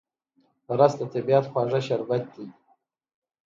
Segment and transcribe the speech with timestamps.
[0.79, 2.45] رس د طبیعت خواږه شربت دی